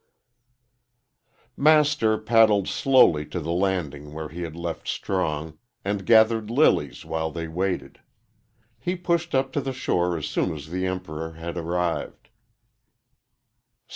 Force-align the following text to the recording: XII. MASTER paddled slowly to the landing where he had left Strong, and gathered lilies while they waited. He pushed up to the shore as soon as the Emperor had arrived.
XII. 0.01 1.35
MASTER 1.57 2.17
paddled 2.17 2.67
slowly 2.67 3.23
to 3.27 3.39
the 3.39 3.51
landing 3.51 4.13
where 4.15 4.29
he 4.29 4.41
had 4.41 4.55
left 4.55 4.87
Strong, 4.87 5.59
and 5.85 6.07
gathered 6.07 6.49
lilies 6.49 7.05
while 7.05 7.29
they 7.29 7.47
waited. 7.47 7.99
He 8.79 8.95
pushed 8.95 9.35
up 9.35 9.51
to 9.51 9.61
the 9.61 9.73
shore 9.73 10.17
as 10.17 10.25
soon 10.25 10.55
as 10.55 10.71
the 10.71 10.87
Emperor 10.87 11.33
had 11.33 11.55
arrived. 11.55 12.29